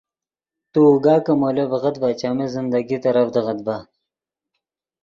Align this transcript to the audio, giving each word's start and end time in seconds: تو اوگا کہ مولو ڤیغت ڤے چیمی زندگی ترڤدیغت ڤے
تو 0.71 0.79
اوگا 0.89 1.15
کہ 1.25 1.33
مولو 1.41 1.63
ڤیغت 1.71 1.95
ڤے 2.01 2.09
چیمی 2.19 2.45
زندگی 2.55 2.97
ترڤدیغت 3.03 3.59
ڤے 3.65 3.77